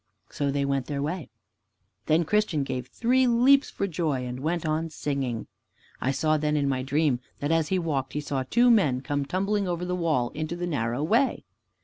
So 0.31 0.49
they 0.49 0.65
went 0.65 0.87
their 0.87 0.99
way. 1.03 1.29
Then 2.07 2.25
Christian 2.25 2.63
gave 2.63 2.87
three 2.87 3.27
leaps 3.27 3.69
for 3.69 3.85
joy 3.85 4.25
and 4.25 4.39
went 4.39 4.65
on 4.65 4.89
singing. 4.89 5.45
I 6.01 6.09
saw 6.09 6.37
then 6.37 6.57
in 6.57 6.67
my 6.67 6.81
dream 6.81 7.19
that 7.39 7.51
as 7.51 7.67
he 7.67 7.77
walked 7.77 8.13
he 8.13 8.19
saw 8.19 8.41
two 8.41 8.71
men 8.71 9.01
come 9.01 9.27
tumbling 9.27 9.67
over 9.67 9.85
the 9.85 9.95
wall 9.95 10.31
into 10.31 10.55
the 10.55 10.65
narrow 10.65 11.03
way. 11.03 11.45